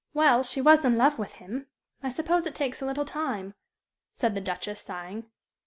[0.15, 1.67] "Well, she was in love with him.
[2.01, 3.53] I suppose it takes a little time,"
[4.15, 5.27] said the Duchess, sighing.